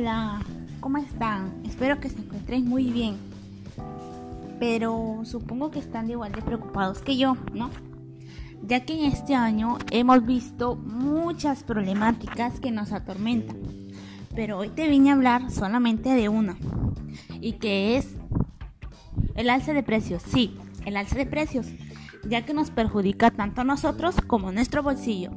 [0.00, 0.38] Hola,
[0.78, 1.60] ¿cómo están?
[1.64, 3.16] Espero que se encuentren muy bien.
[4.60, 7.68] Pero supongo que están igual de preocupados que yo, ¿no?
[8.62, 13.56] Ya que en este año hemos visto muchas problemáticas que nos atormentan.
[14.36, 16.56] Pero hoy te vine a hablar solamente de una.
[17.40, 18.14] Y que es
[19.34, 20.22] el alza de precios.
[20.22, 21.66] Sí, el alza de precios.
[22.24, 25.32] Ya que nos perjudica tanto a nosotros como a nuestro bolsillo.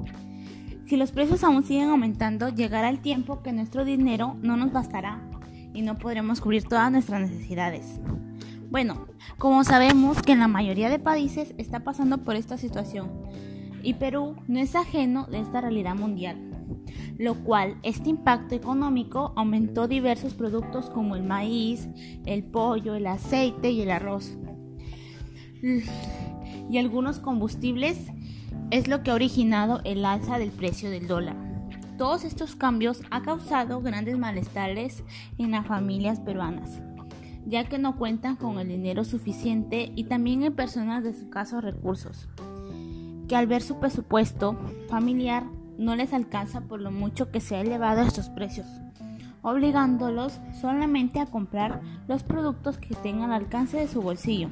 [0.91, 5.25] Si los precios aún siguen aumentando, llegará el tiempo que nuestro dinero no nos bastará
[5.73, 8.01] y no podremos cubrir todas nuestras necesidades.
[8.69, 13.09] Bueno, como sabemos que en la mayoría de países está pasando por esta situación
[13.81, 16.35] y Perú no es ajeno de esta realidad mundial,
[17.17, 21.87] lo cual este impacto económico aumentó diversos productos como el maíz,
[22.25, 24.37] el pollo, el aceite y el arroz
[26.69, 27.97] y algunos combustibles
[28.71, 31.35] es lo que ha originado el alza del precio del dólar.
[31.97, 35.03] Todos estos cambios han causado grandes malestares
[35.37, 36.81] en las familias peruanas,
[37.45, 42.29] ya que no cuentan con el dinero suficiente y también en personas de escasos recursos,
[43.27, 44.57] que al ver su presupuesto
[44.89, 45.43] familiar
[45.77, 48.67] no les alcanza por lo mucho que se ha elevado estos precios,
[49.41, 54.49] obligándolos solamente a comprar los productos que estén al alcance de su bolsillo.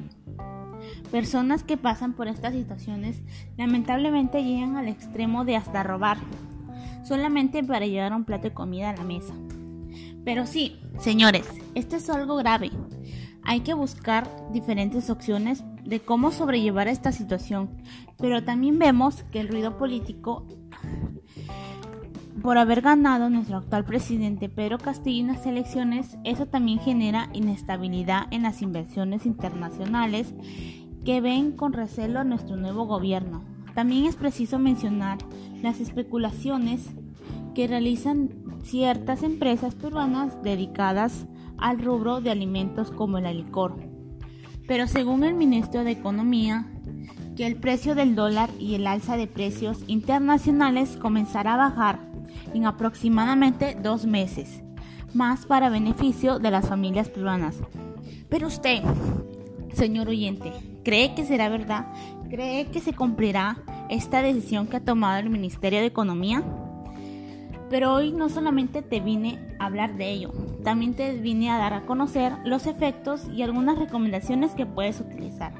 [1.10, 3.20] Personas que pasan por estas situaciones
[3.56, 6.18] lamentablemente llegan al extremo de hasta robar,
[7.04, 9.34] solamente para llevar un plato de comida a la mesa.
[10.24, 12.70] Pero sí, señores, esto es algo grave.
[13.42, 17.70] Hay que buscar diferentes opciones de cómo sobrellevar esta situación,
[18.18, 20.46] pero también vemos que el ruido político
[22.42, 28.26] por haber ganado nuestro actual presidente Pedro Castillo en las elecciones, eso también genera inestabilidad
[28.30, 30.32] en las inversiones internacionales
[31.04, 33.42] que ven con recelo a nuestro nuevo gobierno.
[33.74, 35.18] También es preciso mencionar
[35.62, 36.90] las especulaciones
[37.54, 38.30] que realizan
[38.62, 41.26] ciertas empresas peruanas dedicadas
[41.58, 43.76] al rubro de alimentos como el licor.
[44.66, 46.66] Pero según el ministro de Economía,
[47.36, 52.00] que el precio del dólar y el alza de precios internacionales comenzará a bajar
[52.54, 54.62] en aproximadamente dos meses,
[55.14, 57.56] más para beneficio de las familias peruanas.
[58.28, 58.82] Pero usted,
[59.74, 60.52] señor oyente,
[60.84, 61.86] ¿cree que será verdad?
[62.28, 63.58] ¿Cree que se cumplirá
[63.88, 66.42] esta decisión que ha tomado el Ministerio de Economía?
[67.68, 70.32] Pero hoy no solamente te vine a hablar de ello,
[70.64, 75.52] también te vine a dar a conocer los efectos y algunas recomendaciones que puedes utilizar.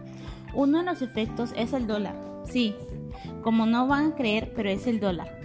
[0.54, 2.16] Uno de los efectos es el dólar.
[2.44, 2.74] Sí,
[3.42, 5.38] como no van a creer, pero es el dólar.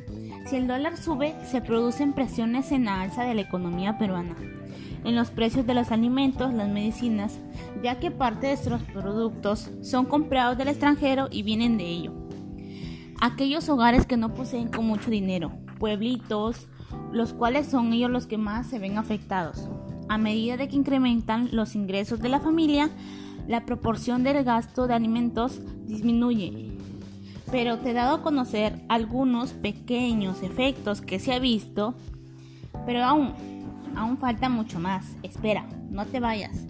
[0.47, 4.35] Si el dólar sube, se producen presiones en la alza de la economía peruana
[5.05, 7.39] en los precios de los alimentos, las medicinas,
[7.83, 12.13] ya que parte de estos productos son comprados del extranjero y vienen de ello.
[13.21, 16.67] Aquellos hogares que no poseen con mucho dinero, pueblitos,
[17.11, 19.69] los cuales son ellos los que más se ven afectados.
[20.09, 22.89] A medida de que incrementan los ingresos de la familia,
[23.47, 26.71] la proporción del gasto de alimentos disminuye.
[27.51, 31.95] Pero te he dado a conocer algunos pequeños efectos que se ha visto,
[32.85, 33.54] pero aún
[33.95, 35.15] aún falta mucho más.
[35.23, 36.67] Espera, no te vayas.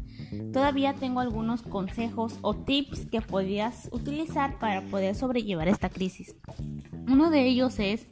[0.52, 6.36] Todavía tengo algunos consejos o tips que podrías utilizar para poder sobrellevar esta crisis.
[7.08, 8.08] Uno de ellos es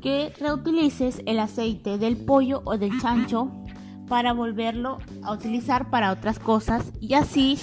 [0.00, 3.50] que reutilices el aceite del pollo o del chancho
[4.08, 7.58] para volverlo a utilizar para otras cosas y así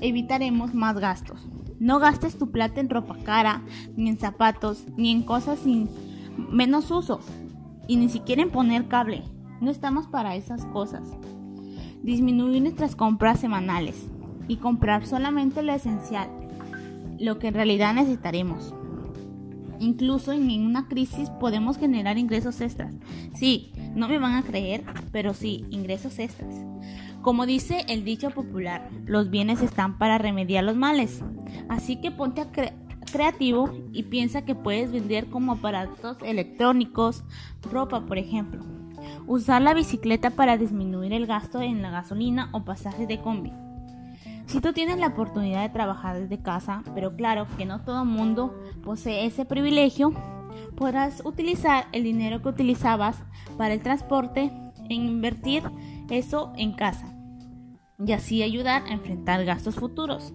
[0.00, 1.48] evitaremos más gastos.
[1.80, 3.62] No gastes tu plata en ropa cara,
[3.96, 5.90] ni en zapatos, ni en cosas sin
[6.50, 7.20] menos uso,
[7.88, 9.24] y ni siquiera en poner cable.
[9.60, 11.02] No estamos para esas cosas.
[12.02, 14.08] Disminuir nuestras compras semanales
[14.48, 16.28] y comprar solamente lo esencial,
[17.18, 18.74] lo que en realidad necesitaremos.
[19.80, 22.94] Incluso en una crisis podemos generar ingresos extras.
[23.34, 26.54] Sí, no me van a creer, pero sí, ingresos extras.
[27.22, 31.22] Como dice el dicho popular, los bienes están para remediar los males.
[31.68, 32.42] Así que ponte
[33.10, 37.24] creativo y piensa que puedes vender como aparatos electrónicos,
[37.70, 38.62] ropa por ejemplo.
[39.26, 43.52] Usar la bicicleta para disminuir el gasto en la gasolina o pasajes de combi.
[44.46, 48.54] Si tú tienes la oportunidad de trabajar desde casa, pero claro que no todo mundo
[48.82, 50.12] posee ese privilegio,
[50.76, 53.22] podrás utilizar el dinero que utilizabas
[53.56, 54.52] para el transporte
[54.88, 55.62] en invertir
[56.10, 57.06] eso en casa
[58.04, 60.34] y así ayudar a enfrentar gastos futuros.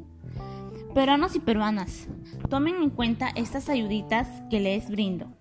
[0.93, 2.07] Peruanos y peruanas,
[2.49, 5.38] tomen en cuenta estas ayuditas que les brindo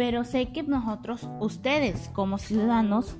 [0.00, 3.18] pero sé que nosotros, ustedes como ciudadanos,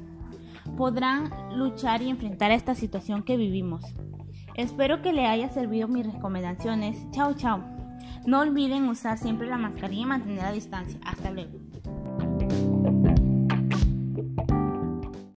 [0.78, 3.84] podrán luchar y enfrentar esta situación que vivimos.
[4.54, 6.96] Espero que le haya servido mis recomendaciones.
[7.10, 7.62] Chao, chao.
[8.24, 10.98] No olviden usar siempre la mascarilla y mantener la distancia.
[11.04, 11.58] Hasta luego.